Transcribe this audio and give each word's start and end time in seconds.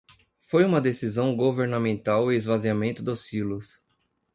Foi 0.39 0.65
uma 0.65 0.81
decisão 0.81 1.35
governamental 1.35 2.25
o 2.25 2.31
esvaziamento 2.31 3.03
dos 3.03 3.19
silos 3.19 3.79